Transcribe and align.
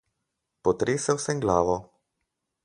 Potresel 0.67 1.19
sem 1.25 1.43
glavo. 1.45 1.77